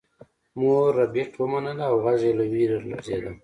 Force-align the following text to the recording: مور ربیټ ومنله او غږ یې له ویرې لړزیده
مور 0.59 0.87
ربیټ 0.99 1.31
ومنله 1.37 1.83
او 1.89 1.95
غږ 2.05 2.19
یې 2.27 2.33
له 2.39 2.45
ویرې 2.51 2.77
لړزیده 2.85 3.31